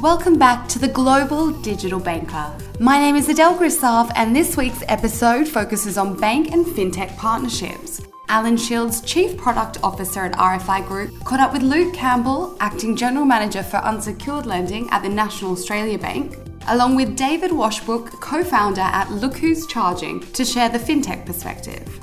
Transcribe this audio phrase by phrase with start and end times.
[0.00, 2.56] Welcome back to the Global Digital Banker.
[2.78, 8.00] My name is Adele Grisaf, and this week's episode focuses on bank and fintech partnerships.
[8.28, 13.24] Alan Shields, Chief Product Officer at RFI Group, caught up with Luke Campbell, Acting General
[13.24, 16.36] Manager for Unsecured Lending at the National Australia Bank,
[16.68, 22.00] along with David Washbrook, co founder at Look Who's Charging, to share the fintech perspective.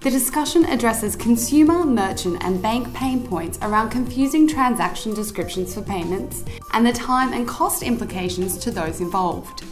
[0.00, 6.44] The discussion addresses consumer, merchant, and bank pain points around confusing transaction descriptions for payments
[6.72, 9.64] and the time and cost implications to those involved.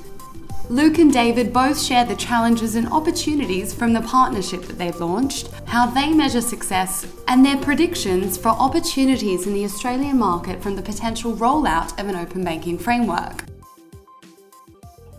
[0.69, 5.49] Luke and David both share the challenges and opportunities from the partnership that they've launched,
[5.65, 10.83] how they measure success, and their predictions for opportunities in the Australian market from the
[10.83, 13.45] potential rollout of an open banking framework.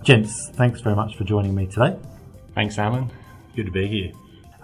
[0.03, 1.97] Gents, thanks very much for joining me today.
[2.53, 3.09] Thanks, Alan.
[3.55, 4.11] Good to be here.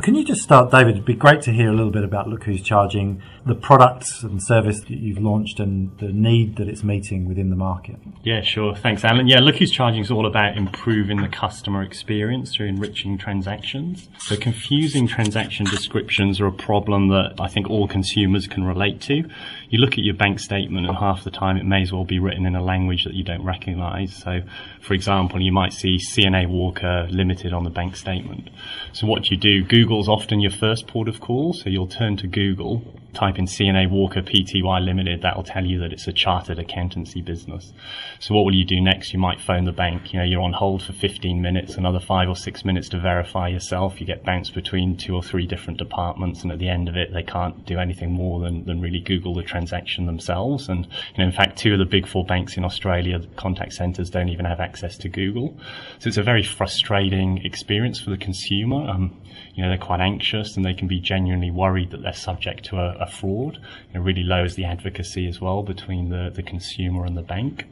[0.02, 0.96] Can you just start, David?
[0.96, 4.42] It'd be great to hear a little bit about Look Who's Charging, the products and
[4.44, 7.98] service that you've launched, and the need that it's meeting within the market.
[8.24, 8.76] Yeah, sure.
[8.76, 9.28] Thanks, Alan.
[9.28, 14.10] Yeah, Look Who's Charging is all about improving the customer experience through enriching transactions.
[14.18, 19.24] So, confusing transaction descriptions are a problem that I think all consumers can relate to.
[19.70, 22.18] You look at your bank statement, and half the time it may as well be
[22.18, 24.16] written in a language that you don't recognize.
[24.16, 24.42] So,
[24.84, 28.50] for example, you might see CNA Walker Limited on the bank statement.
[28.92, 29.64] So, what you do?
[29.64, 33.90] Google's often your first port of call, so you'll turn to Google, type in CNA
[33.90, 37.72] Walker Pty Limited, that'll tell you that it's a chartered accountancy business.
[38.20, 39.14] So what will you do next?
[39.14, 40.12] You might phone the bank.
[40.12, 43.48] You know, you're on hold for 15 minutes, another five or six minutes to verify
[43.48, 44.02] yourself.
[44.02, 47.14] You get bounced between two or three different departments, and at the end of it,
[47.14, 50.68] they can't do anything more than, than really Google the transaction themselves.
[50.68, 53.74] And you know, in fact, two of the big four banks in Australia, the contact
[53.74, 55.58] centers don't even have access to Google.
[56.00, 58.90] So it's a very frustrating experience for the consumer.
[58.90, 59.22] Um,
[59.54, 62.78] you know, they're quite anxious and they can be genuinely worried that they're subject to
[62.78, 63.60] a, a fraud.
[63.94, 67.66] It really lowers the advocacy as well between the, the consumer and the bank.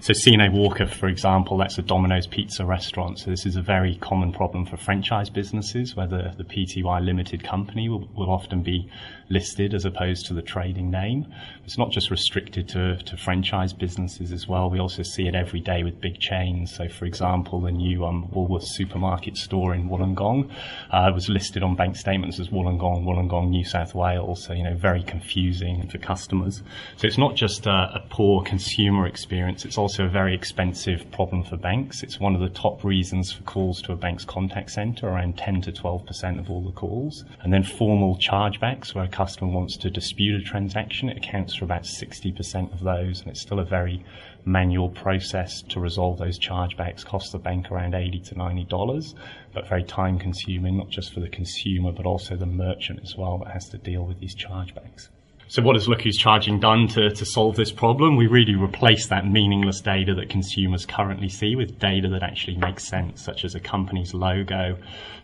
[0.00, 3.18] So CNA Walker, for example, that's a Domino's pizza restaurant.
[3.18, 7.42] So this is a very common problem for franchise businesses where the, the PTY limited
[7.42, 8.90] company will, will often be
[9.28, 11.26] listed as opposed to the trading name.
[11.64, 14.70] It's not just restricted to, to franchise businesses as well.
[14.70, 16.74] We also see it every day with big chains.
[16.74, 20.50] So, for example, the new um, Woolworths supermarket store in Wollongong
[20.90, 24.44] uh, was listed on bank statements as Wollongong, Wollongong, New South Wales.
[24.44, 26.62] So, you know, very confusing for customers.
[26.96, 31.42] So it's not just a, a poor consumer experience, it's also a very expensive problem
[31.42, 32.04] for banks.
[32.04, 35.62] It's one of the top reasons for calls to a bank's contact centre, around 10
[35.62, 37.24] to 12% of all the calls.
[37.42, 41.64] And then formal chargebacks where a customer wants to dispute a transaction, it accounts for
[41.64, 44.04] about 60% of those, and it's still a very
[44.44, 47.04] manual process to resolve those chargebacks.
[47.04, 49.16] Costs the bank around 80 to 90 dollars,
[49.52, 53.38] but very time consuming, not just for the consumer, but also the merchant as well
[53.38, 55.08] that has to deal with these chargebacks.
[55.48, 58.16] So what has Look Who's Charging done to, to solve this problem?
[58.16, 62.82] We really replace that meaningless data that consumers currently see with data that actually makes
[62.82, 64.76] sense, such as a company's logo,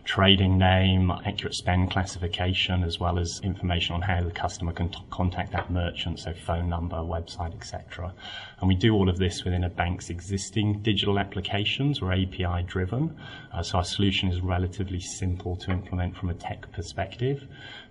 [0.05, 4.97] trading name, accurate spend classification, as well as information on how the customer can t-
[5.09, 8.13] contact that merchant, so phone number, website, etc.
[8.59, 13.17] And we do all of this within a bank's existing digital applications or API driven.
[13.51, 17.45] Uh, so our solution is relatively simple to implement from a tech perspective.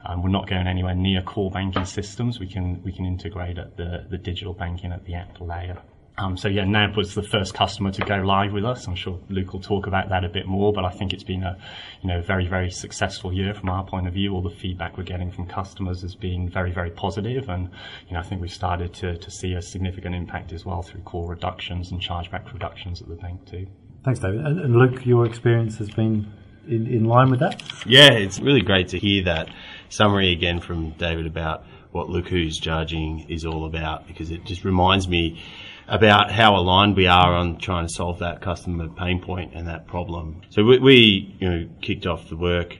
[0.04, 2.40] Um, we're not going anywhere near core banking systems.
[2.40, 5.78] We can we can integrate at the, the digital banking at the app layer.
[6.18, 8.86] Um, so yeah, NAB was the first customer to go live with us.
[8.86, 11.42] I'm sure Luke will talk about that a bit more, but I think it's been
[11.42, 11.56] a,
[12.02, 14.34] you know, very, very successful year from our point of view.
[14.34, 17.70] All the feedback we're getting from customers has been very, very positive, and
[18.08, 21.00] you know, I think we've started to, to see a significant impact as well through
[21.00, 23.66] core reductions and chargeback reductions at the bank too.
[24.04, 24.44] Thanks, David.
[24.44, 26.30] And, and Luke, your experience has been
[26.68, 27.62] in, in line with that?
[27.86, 29.48] Yeah, it's really great to hear that
[29.92, 35.06] summary again from David about what Who's Charging is all about because it just reminds
[35.06, 35.42] me
[35.86, 39.86] about how aligned we are on trying to solve that customer pain point and that
[39.86, 40.40] problem.
[40.48, 42.78] So we, we you know, kicked off the work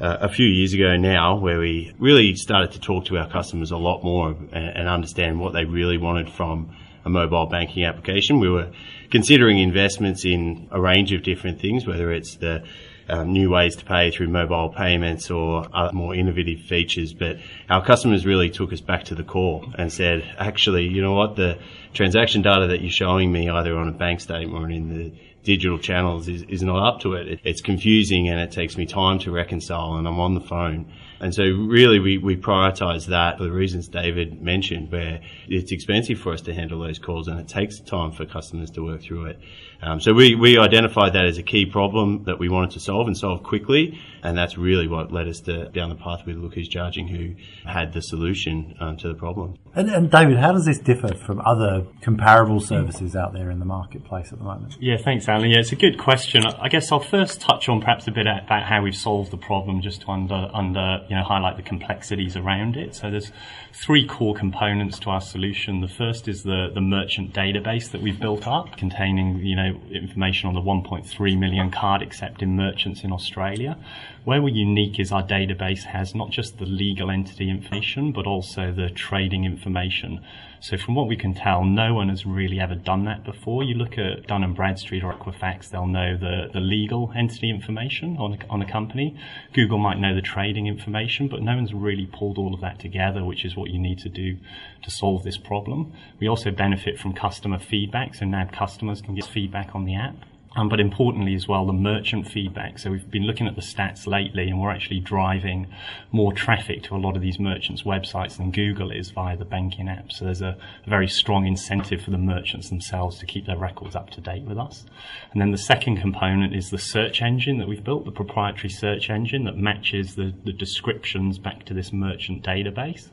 [0.00, 3.70] uh, a few years ago now where we really started to talk to our customers
[3.70, 6.74] a lot more and, and understand what they really wanted from
[7.04, 8.40] a mobile banking application.
[8.40, 8.72] We were
[9.10, 12.64] considering investments in a range of different things, whether it's the
[13.10, 17.12] um, new ways to pay through mobile payments or other more innovative features.
[17.12, 21.14] But our customers really took us back to the core and said, actually, you know
[21.14, 21.58] what, the
[21.92, 25.12] transaction data that you're showing me either on a bank statement or in the
[25.42, 27.40] digital channels is, is not up to it.
[27.44, 30.92] It's confusing and it takes me time to reconcile and I'm on the phone.
[31.20, 36.18] And so really we, we prioritize that for the reasons David mentioned where it's expensive
[36.18, 39.26] for us to handle those calls and it takes time for customers to work through
[39.26, 39.40] it.
[39.82, 43.06] Um, so we, we identified that as a key problem that we wanted to solve
[43.06, 43.98] and solve quickly.
[44.22, 47.34] And that's really what led us to, down the path with Look Who's Charging who
[47.66, 49.56] had the solution um, to the problem.
[49.74, 53.64] And, and, David, how does this differ from other comparable services out there in the
[53.64, 54.76] marketplace at the moment?
[54.80, 56.44] Yeah, thanks, Yeah, it's a good question.
[56.44, 59.80] I guess I'll first touch on perhaps a bit about how we've solved the problem
[59.80, 62.96] just to under, under you know, highlight the complexities around it.
[62.96, 63.30] So there's
[63.72, 65.82] three core components to our solution.
[65.82, 70.48] The first is the, the merchant database that we've built up containing, you know, information
[70.48, 73.78] on the 1.3 million card accepting merchants in Australia.
[74.22, 78.70] Where we're unique is our database has not just the legal entity information, but also
[78.70, 80.20] the trading information.
[80.60, 83.64] So from what we can tell, no one has really ever done that before.
[83.64, 88.18] You look at Dun & Bradstreet or Equifax, they'll know the, the legal entity information
[88.18, 89.16] on a, on a company.
[89.54, 93.24] Google might know the trading information, but no one's really pulled all of that together,
[93.24, 94.36] which is what you need to do
[94.82, 95.94] to solve this problem.
[96.18, 100.16] We also benefit from customer feedback, so NAB customers can get feedback on the app.
[100.56, 102.80] Um, but importantly as well, the merchant feedback.
[102.80, 105.68] So we've been looking at the stats lately and we're actually driving
[106.10, 109.88] more traffic to a lot of these merchants' websites than Google is via the banking
[109.88, 110.10] app.
[110.10, 113.94] So there's a, a very strong incentive for the merchants themselves to keep their records
[113.94, 114.86] up to date with us.
[115.30, 119.08] And then the second component is the search engine that we've built, the proprietary search
[119.08, 123.08] engine that matches the, the descriptions back to this merchant database.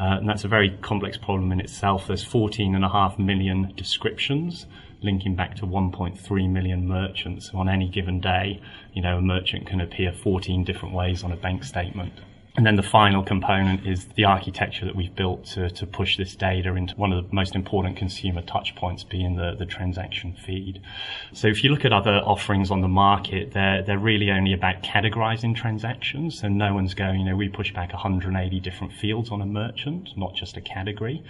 [0.00, 2.06] Uh, and that's a very complex problem in itself.
[2.06, 4.64] There's 14 and a half million descriptions
[5.02, 7.50] linking back to 1.3 million merchants.
[7.54, 8.60] On any given day,
[8.92, 12.12] you know, a merchant can appear 14 different ways on a bank statement.
[12.56, 16.34] And then the final component is the architecture that we've built to, to push this
[16.34, 20.82] data into one of the most important consumer touch points being the, the transaction feed.
[21.32, 24.82] So if you look at other offerings on the market, they're, they're really only about
[24.82, 26.40] categorizing transactions.
[26.40, 30.10] So no one's going, you know, we push back 180 different fields on a merchant,
[30.16, 31.22] not just a category.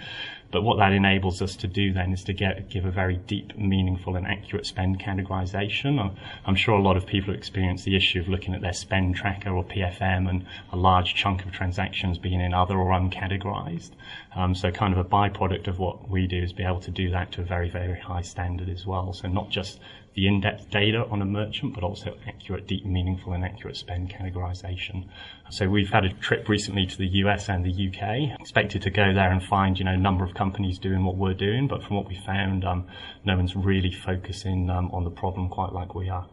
[0.51, 3.57] But what that enables us to do then is to get, give a very deep,
[3.57, 6.13] meaningful and accurate spend categorization.
[6.45, 9.51] I'm sure a lot of people experience the issue of looking at their spend tracker
[9.51, 13.91] or PFM and a large chunk of transactions being in other or uncategorized.
[14.35, 17.11] Um, so kind of a byproduct of what we do is be able to do
[17.11, 19.13] that to a very, very high standard as well.
[19.13, 19.79] So not just
[20.13, 25.07] the in-depth data on a merchant, but also accurate, deep, meaningful, and accurate spend categorization.
[25.49, 28.39] So we've had a trip recently to the US and the UK.
[28.39, 31.33] Expected to go there and find, you know, a number of companies doing what we're
[31.33, 32.87] doing, but from what we found, um,
[33.23, 36.27] no one's really focusing um, on the problem quite like we are.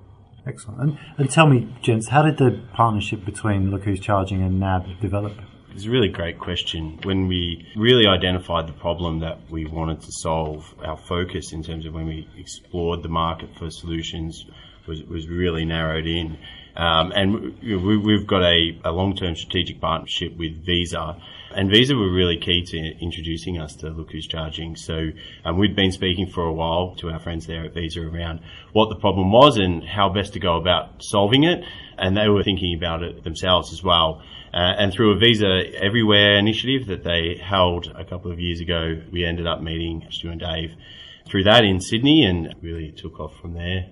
[0.49, 0.81] Excellent.
[0.81, 4.99] And, and tell me, gents, how did the partnership between Look Who's Charging and NAB
[5.01, 5.35] develop?
[5.75, 6.99] It's a really great question.
[7.03, 11.87] When we really identified the problem that we wanted to solve, our focus in terms
[11.87, 14.45] of when we explored the market for solutions
[14.87, 16.39] was, was really narrowed in.
[16.75, 21.21] Um, and we, have got a, a long-term strategic partnership with Visa,
[21.55, 24.77] and Visa were really key to introducing us to Look Who's Charging.
[24.77, 25.11] So
[25.45, 28.41] um, we'd been speaking for a while to our friends there at Visa around
[28.73, 31.65] what the problem was and how best to go about solving it,
[31.97, 34.23] and they were thinking about it themselves as well.
[34.53, 39.01] Uh, and through a Visa Everywhere initiative that they held a couple of years ago,
[39.13, 40.75] we ended up meeting Stu and Dave
[41.27, 43.91] through that in Sydney and really took off from there.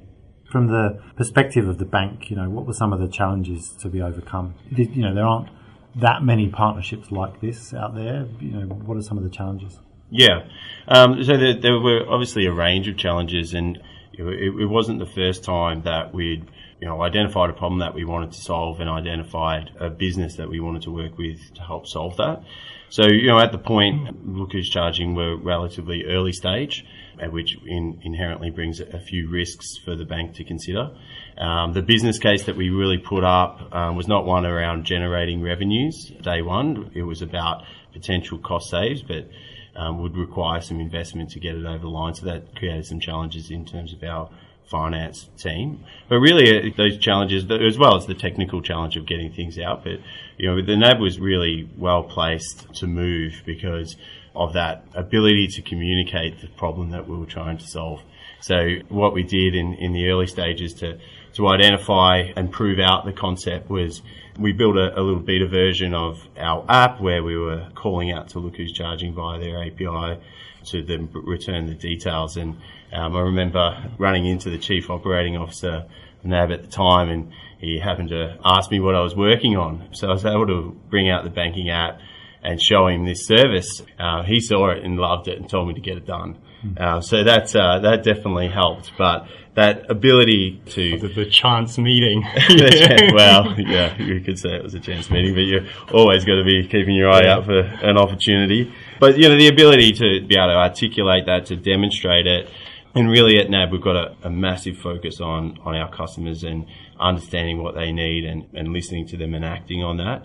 [0.51, 3.89] From the perspective of the bank, you know, what were some of the challenges to
[3.89, 4.55] be overcome?
[4.71, 5.49] You know, there aren't
[5.97, 8.27] that many partnerships like this out there.
[8.41, 9.79] You know, what are some of the challenges?
[10.11, 10.45] Yeah,
[10.87, 13.77] um, so there, there, were obviously a range of challenges, and
[14.13, 16.47] it, it wasn't the first time that we'd
[16.81, 20.49] you know, identified a problem that we wanted to solve and identified a business that
[20.49, 22.43] we wanted to work with to help solve that.
[22.89, 26.85] So, you know, at the point, Look Who's Charging were relatively early stage,
[27.31, 30.91] which in, inherently brings a few risks for the bank to consider.
[31.39, 35.43] Um, the business case that we really put up um, was not one around generating
[35.43, 36.91] revenues day one.
[36.95, 39.29] It was about potential cost saves, but
[39.75, 42.15] um, would require some investment to get it over the line.
[42.15, 44.31] So that created some challenges in terms of our
[44.67, 45.85] finance team.
[46.09, 49.85] But really, uh, those challenges, as well as the technical challenge of getting things out,
[49.85, 50.01] but
[50.37, 53.97] you know, the NAB was really well placed to move because
[54.35, 58.03] of that ability to communicate the problem that we were trying to solve.
[58.41, 60.99] So what we did in, in the early stages to,
[61.37, 64.01] to identify and prove out the concept was
[64.39, 68.29] we built a, a, little beta version of our app where we were calling out
[68.29, 70.21] to look who's charging via their API
[70.65, 72.39] to then return the details.
[72.39, 72.57] And
[72.93, 75.85] um, I remember running into the chief operating officer,
[76.25, 79.89] NAB at the time, and he happened to ask me what I was working on.
[79.93, 82.01] So I was able to bring out the banking app
[82.43, 83.83] and show him this service.
[83.99, 86.39] Uh, he saw it and loved it and told me to get it done.
[86.65, 86.81] Mm.
[86.81, 88.93] Uh, so that's uh, that definitely helped.
[88.97, 89.27] But
[89.57, 92.23] that ability to The, the chance meeting.
[93.15, 96.45] well, yeah, you could say it was a chance meeting, but you're always got to
[96.45, 98.73] be keeping your eye out for an opportunity.
[99.01, 102.51] But you know, the ability to be able to articulate that, to demonstrate it,
[102.95, 106.67] and really at NAB we've got a, a massive focus on on our customers and
[107.01, 110.23] understanding what they need and, and listening to them and acting on that.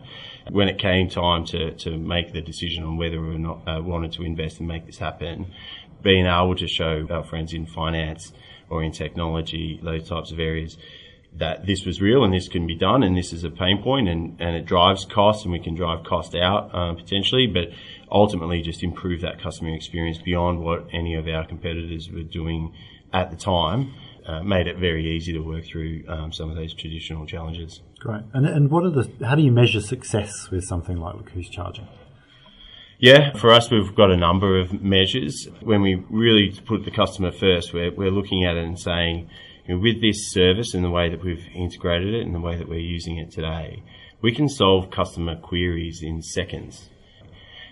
[0.50, 4.12] When it came time to, to make the decision on whether or not uh, wanted
[4.14, 5.54] to invest and make this happen,
[6.02, 8.34] being able to show our friends in finance
[8.72, 10.78] or in technology, those types of areas,
[11.38, 14.10] that this was real and this can be done and this is a pain point
[14.10, 17.70] and, and it drives cost and we can drive cost out um, potentially, but
[18.12, 22.74] ultimately just improve that customer experience beyond what any of our competitors were doing
[23.14, 23.94] at the time.
[24.26, 27.82] Uh, made it very easy to work through um, some of those traditional challenges.
[27.98, 28.22] Great.
[28.34, 31.88] And and what are the how do you measure success with something like Who's Charging?
[33.02, 35.48] Yeah, for us, we've got a number of measures.
[35.62, 39.28] When we really put the customer first, we're, we're looking at it and saying,
[39.66, 42.58] you know, with this service and the way that we've integrated it and the way
[42.58, 43.82] that we're using it today,
[44.22, 46.92] we can solve customer queries in seconds.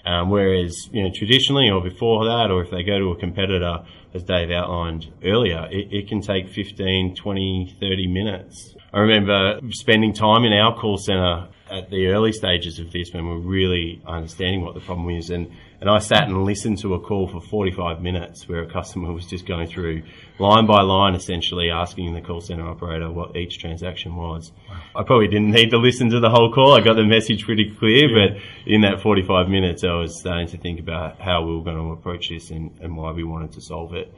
[0.03, 3.85] Um, whereas, you know, traditionally or before that, or if they go to a competitor,
[4.13, 8.75] as Dave outlined earlier, it, it can take 15, 20, 30 minutes.
[8.91, 13.27] I remember spending time in our call centre at the early stages of this when
[13.27, 15.29] we are really understanding what the problem is.
[15.29, 15.51] And,
[15.81, 19.27] and I sat and listened to a call for 45 minutes where a customer was
[19.27, 20.03] just going through
[20.39, 24.51] line by line, essentially asking the call center operator what each transaction was.
[24.95, 26.73] I probably didn't need to listen to the whole call.
[26.73, 30.57] I got the message pretty clear, but in that 45 minutes, I was starting to
[30.57, 33.61] think about how we were going to approach this and, and why we wanted to
[33.61, 34.13] solve it it.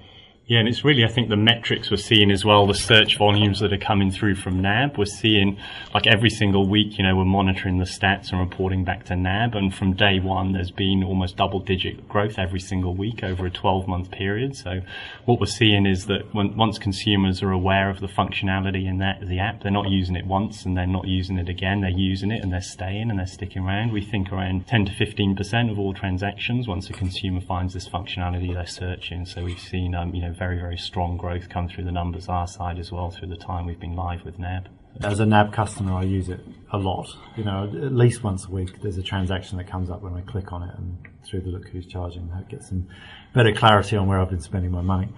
[0.51, 3.61] Yeah, and it's really, I think, the metrics we're seeing as well, the search volumes
[3.61, 4.97] that are coming through from NAB.
[4.97, 5.57] We're seeing,
[5.93, 9.55] like every single week, you know, we're monitoring the stats and reporting back to NAB.
[9.55, 13.49] And from day one, there's been almost double digit growth every single week over a
[13.49, 14.57] 12 month period.
[14.57, 14.81] So
[15.23, 19.25] what we're seeing is that when, once consumers are aware of the functionality in that,
[19.25, 21.79] the app, they're not using it once and they're not using it again.
[21.79, 23.93] They're using it and they're staying and they're sticking around.
[23.93, 28.53] We think around 10 to 15% of all transactions, once a consumer finds this functionality,
[28.53, 29.25] they're searching.
[29.25, 32.47] So we've seen, um, you know, very, very strong growth come through the numbers our
[32.47, 34.69] side as well through the time we've been live with NAB.
[35.03, 36.39] As a NAB customer, I use it
[36.71, 37.07] a lot.
[37.37, 40.21] You know, at least once a week, there's a transaction that comes up when I
[40.21, 42.87] click on it, and through the look who's charging, I get some
[43.35, 45.09] better clarity on where I've been spending my money.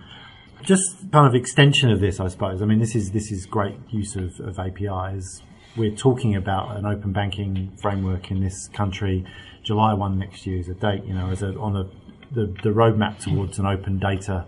[0.61, 2.61] Just kind of extension of this, I suppose.
[2.61, 5.41] I mean, this is this is great use of, of APIs.
[5.77, 9.25] We're talking about an open banking framework in this country.
[9.63, 11.05] July one next year is a date.
[11.05, 11.85] You know, as a, on a
[12.33, 14.47] the, the roadmap towards an open data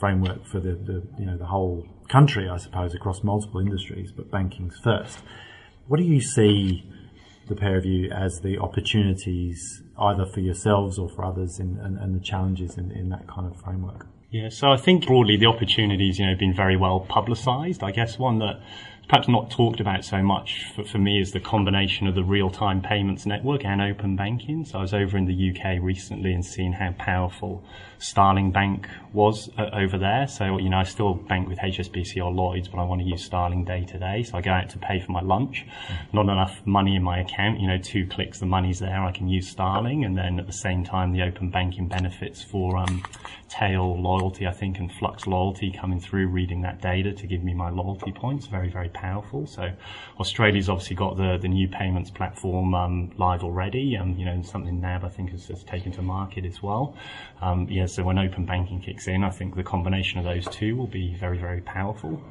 [0.00, 4.30] framework for the, the you know the whole country, I suppose, across multiple industries, but
[4.30, 5.20] banking's first.
[5.86, 6.84] What do you see
[7.48, 12.14] the pair of you as the opportunities either for yourselves or for others in, and,
[12.14, 14.06] the challenges in, in that kind of framework?
[14.30, 17.82] Yeah, so I think broadly the opportunities, you know, have been very well publicised.
[17.82, 18.60] I guess one that
[19.10, 22.80] perhaps not talked about so much for, for me is the combination of the real-time
[22.80, 24.64] payments network and open banking.
[24.64, 27.64] So I was over in the UK recently and seeing how powerful
[27.98, 30.28] Starling Bank was uh, over there.
[30.28, 33.24] So, you know, I still bank with HSBC or Lloyds, but I want to use
[33.24, 34.22] Starling day to day.
[34.22, 35.66] So I go out to pay for my lunch.
[36.12, 39.02] Not enough money in my account, you know, two clicks, the money's there.
[39.02, 40.04] I can use Starling.
[40.04, 43.02] And then at the same time, the open banking benefits for, um,
[43.50, 47.52] tail loyalty, I think, and flux loyalty coming through, reading that data to give me
[47.52, 48.46] my loyalty points.
[48.46, 48.99] Very, very powerful.
[49.46, 49.72] So
[50.18, 53.94] Australia's obviously got the, the new payments platform, um, live already.
[53.94, 56.94] And, you know, something NAB, I think, has, has taken to market as well.
[57.40, 60.76] Um, yeah, so when open banking kicks in, I think the combination of those two
[60.76, 62.22] will be very, very powerful.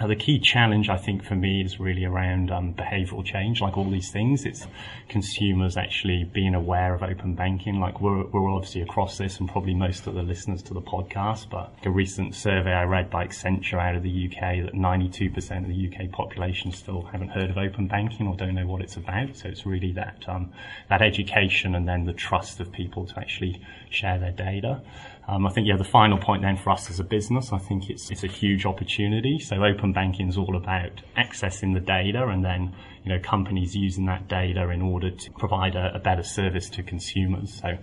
[0.00, 3.60] Now, the key challenge, I think, for me is really around um, behavioural change.
[3.60, 4.66] Like all these things, it's
[5.08, 7.78] consumers actually being aware of open banking.
[7.78, 11.50] Like we're, we're obviously across this, and probably most of the listeners to the podcast.
[11.50, 15.68] But a recent survey I read by Accenture out of the UK that 92% of
[15.68, 19.36] the UK population still haven't heard of open banking or don't know what it's about.
[19.36, 20.52] So it's really that um,
[20.88, 24.80] that education and then the trust of people to actually share their data.
[25.28, 27.88] Um, I think, yeah, the final point then for us as a business, I think
[27.88, 29.38] it's, it's a huge opportunity.
[29.38, 34.06] So open banking is all about accessing the data and then, you know, companies using
[34.06, 37.60] that data in order to provide a, a better service to consumers.
[37.60, 37.78] So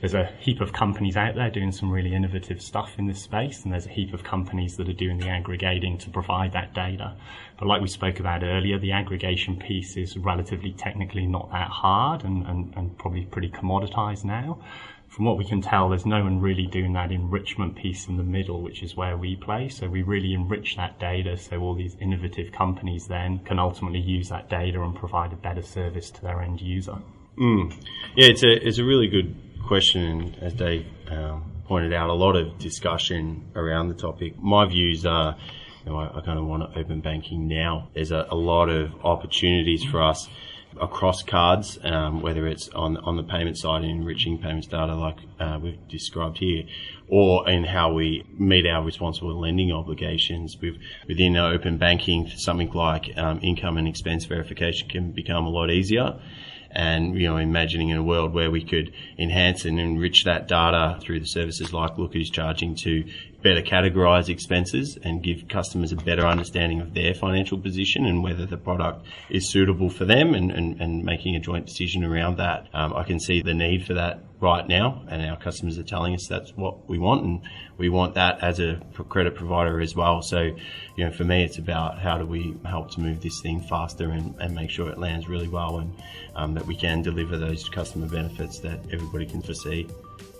[0.00, 3.64] there's a heap of companies out there doing some really innovative stuff in this space,
[3.64, 7.16] and there's a heap of companies that are doing the aggregating to provide that data.
[7.58, 12.24] But like we spoke about earlier, the aggregation piece is relatively technically not that hard
[12.24, 14.58] and, and, and probably pretty commoditized now
[15.08, 18.22] from what we can tell, there's no one really doing that enrichment piece in the
[18.22, 19.68] middle, which is where we play.
[19.68, 24.28] So we really enrich that data so all these innovative companies then can ultimately use
[24.28, 26.98] that data and provide a better service to their end user.
[27.38, 27.72] Mm.
[28.16, 29.34] Yeah, it's a, it's a really good
[29.66, 30.02] question.
[30.02, 34.38] And as Dave um, pointed out, a lot of discussion around the topic.
[34.38, 35.36] My views are
[35.84, 37.88] you know, I, I kind of want to open banking now.
[37.94, 40.28] There's a, a lot of opportunities for us
[40.80, 45.18] across cards, um, whether it's on on the payment side and enriching payments data like
[45.38, 46.64] uh, we've described here,
[47.08, 50.56] or in how we meet our responsible lending obligations.
[50.60, 55.70] With, within open banking, something like um, income and expense verification can become a lot
[55.70, 56.18] easier
[56.70, 60.98] and you know imagining in a world where we could enhance and enrich that data
[61.00, 63.04] through the services like Look Who's Charging to
[63.42, 68.46] better categorize expenses and give customers a better understanding of their financial position and whether
[68.46, 72.66] the product is suitable for them and, and, and making a joint decision around that.
[72.74, 76.14] Um, I can see the need for that right now and our customers are telling
[76.14, 77.40] us that's what we want and
[77.76, 80.20] we want that as a credit provider as well.
[80.20, 80.40] So,
[80.96, 84.10] you know, for me, it's about how do we help to move this thing faster
[84.10, 85.92] and, and make sure it lands really well and
[86.34, 89.86] um, that we can deliver those customer benefits that everybody can foresee.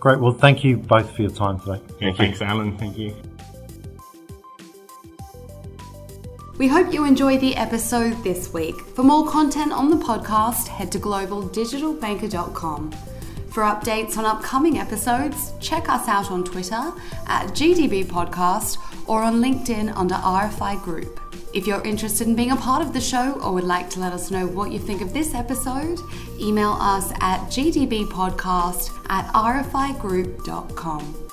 [0.00, 0.20] Great.
[0.20, 1.80] Well, thank you both for your time today.
[2.00, 2.76] Yeah, thanks, Alan.
[2.78, 3.16] Thank you.
[6.56, 8.80] We hope you enjoyed the episode this week.
[8.80, 12.92] For more content on the podcast, head to globaldigitalbanker.com.
[13.50, 16.92] For updates on upcoming episodes, check us out on Twitter
[17.26, 18.78] at GDB Podcast
[19.08, 21.20] or on LinkedIn under RFI Group.
[21.58, 24.12] If you're interested in being a part of the show or would like to let
[24.12, 25.98] us know what you think of this episode,
[26.38, 31.27] email us at gdbpodcast at rfigroup.com.